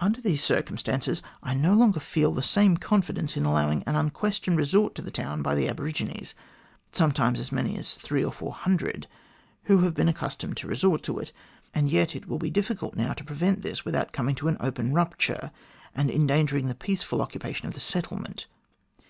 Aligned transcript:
Under 0.00 0.22
these 0.22 0.42
circumstances, 0.42 1.20
I 1.42 1.52
no 1.52 1.74
longer 1.74 2.00
feel 2.00 2.32
the 2.32 2.40
same 2.40 2.78
confidence 2.78 3.36
in 3.36 3.44
allowing 3.44 3.82
an 3.82 3.96
unquestioned 3.96 4.56
resort 4.56 4.94
to 4.94 5.02
the 5.02 5.10
town 5.10 5.42
by 5.42 5.54
the 5.54 5.68
aborigines 5.68 6.34
sometimes 6.90 7.46
so 7.50 7.54
many 7.54 7.76
as 7.76 7.94
three 7.96 8.24
or 8.24 8.32
four 8.32 8.54
hundred, 8.54 9.06
who 9.64 9.80
have 9.80 9.92
been 9.94 10.08
accustomed 10.08 10.56
to 10.56 10.68
resort 10.68 11.02
to 11.02 11.18
it 11.18 11.32
and 11.74 11.90
yet 11.90 12.16
it 12.16 12.26
will 12.28 12.38
be 12.38 12.48
difficult 12.48 12.96
now 12.96 13.12
to 13.12 13.24
prevent 13.24 13.60
this 13.60 13.84
without 13.84 14.10
coming 14.12 14.34
to 14.36 14.48
an 14.48 14.56
open 14.58 14.94
rupture, 14.94 15.50
and 15.94 16.10
endangering 16.10 16.68
the 16.68 16.74
peaceful 16.74 17.20
occupation 17.20 17.66
of 17.68 17.74
the 17.74 17.80
settlement. 17.80 18.46